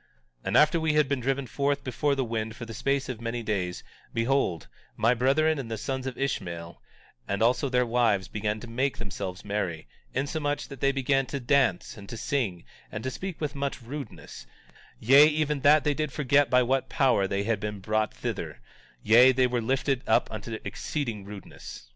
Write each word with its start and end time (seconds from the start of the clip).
18:9 0.00 0.06
And 0.46 0.56
after 0.56 0.80
we 0.80 0.94
had 0.94 1.10
been 1.10 1.20
driven 1.20 1.46
forth 1.46 1.84
before 1.84 2.14
the 2.14 2.24
wind 2.24 2.56
for 2.56 2.64
the 2.64 2.72
space 2.72 3.10
of 3.10 3.20
many 3.20 3.42
days, 3.42 3.84
behold, 4.14 4.66
my 4.96 5.12
brethren 5.12 5.58
and 5.58 5.70
the 5.70 5.76
sons 5.76 6.06
of 6.06 6.16
Ishmael 6.16 6.80
and 7.28 7.42
also 7.42 7.68
their 7.68 7.84
wives 7.84 8.26
began 8.26 8.60
to 8.60 8.66
make 8.66 8.96
themselves 8.96 9.44
merry, 9.44 9.86
insomuch 10.14 10.68
that 10.68 10.80
they 10.80 10.90
began 10.90 11.26
to 11.26 11.38
dance, 11.38 11.98
and 11.98 12.08
to 12.08 12.16
sing, 12.16 12.64
and 12.90 13.04
to 13.04 13.10
speak 13.10 13.42
with 13.42 13.54
much 13.54 13.82
rudeness, 13.82 14.46
yea, 14.98 15.26
even 15.26 15.60
that 15.60 15.84
they 15.84 15.92
did 15.92 16.12
forget 16.12 16.48
by 16.48 16.62
what 16.62 16.88
power 16.88 17.26
they 17.26 17.42
had 17.42 17.60
been 17.60 17.80
brought 17.80 18.14
thither; 18.14 18.62
yea, 19.02 19.32
they 19.32 19.46
were 19.46 19.60
lifted 19.60 20.02
up 20.08 20.28
unto 20.32 20.58
exceeding 20.64 21.26
rudeness. 21.26 21.92